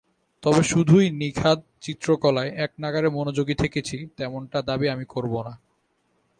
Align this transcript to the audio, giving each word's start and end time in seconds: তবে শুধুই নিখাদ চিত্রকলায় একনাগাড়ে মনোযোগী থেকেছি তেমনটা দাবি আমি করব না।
তবে 0.43 0.61
শুধুই 0.63 1.07
নিখাদ 1.11 1.57
চিত্রকলায় 1.81 2.51
একনাগাড়ে 2.57 3.09
মনোযোগী 3.09 3.55
থেকেছি 3.55 3.97
তেমনটা 4.17 4.59
দাবি 4.61 4.87
আমি 4.89 5.05
করব 5.05 5.33
না। 5.43 5.53